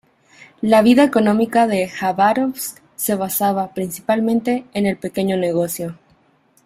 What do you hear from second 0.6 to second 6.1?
La vida económica de Jabárovsk se basaba, principalmente, en el pequeño negocio.